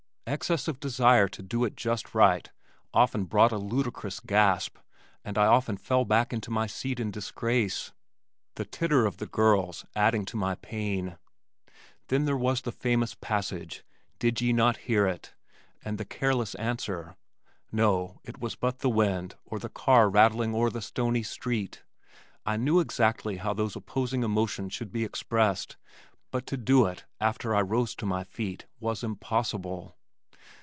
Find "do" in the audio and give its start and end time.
1.43-1.65, 26.55-26.85